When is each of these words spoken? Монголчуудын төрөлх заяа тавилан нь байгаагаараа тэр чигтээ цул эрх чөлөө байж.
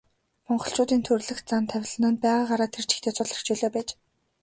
Монголчуудын 0.47 1.01
төрөлх 1.07 1.39
заяа 1.47 1.61
тавилан 1.71 2.11
нь 2.13 2.21
байгаагаараа 2.23 2.69
тэр 2.73 2.85
чигтээ 2.91 3.13
цул 3.15 3.29
эрх 3.33 3.41
чөлөө 3.47 3.69
байж. 3.73 3.89